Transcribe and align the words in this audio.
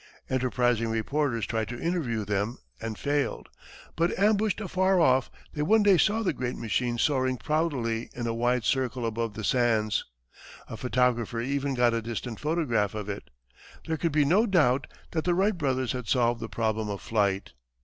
Enterprising 0.31 0.87
reporters 0.87 1.45
tried 1.45 1.67
to 1.67 1.79
interview 1.79 2.25
them 2.25 2.57
and 2.81 2.97
failed; 2.97 3.49
but, 3.95 4.17
ambushed 4.17 4.59
afar 4.59 4.99
off, 4.99 5.29
they 5.53 5.61
one 5.61 5.83
day 5.83 5.95
saw 5.95 6.23
the 6.23 6.33
great 6.33 6.55
machine 6.57 6.97
soaring 6.97 7.37
proudly 7.37 8.09
in 8.15 8.25
a 8.25 8.33
wide 8.33 8.63
circle 8.63 9.05
above 9.05 9.35
the 9.35 9.43
sands. 9.43 10.03
A 10.67 10.75
photographer 10.75 11.39
even 11.39 11.75
got 11.75 11.93
a 11.93 12.01
distant 12.01 12.39
photograph 12.39 12.95
of 12.95 13.09
it. 13.09 13.29
There 13.85 13.95
could 13.97 14.11
be 14.11 14.25
no 14.25 14.47
doubt 14.47 14.87
that 15.11 15.23
the 15.23 15.35
Wright 15.35 15.55
brothers 15.55 15.91
had 15.91 16.07
solved 16.07 16.39
the 16.39 16.49
problem 16.49 16.89
of 16.89 16.99
flight. 16.99 17.53